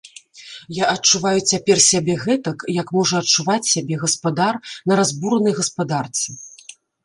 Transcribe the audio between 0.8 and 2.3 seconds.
адчуваю цяпер сябе